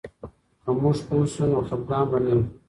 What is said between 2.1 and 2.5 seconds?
به نه وي.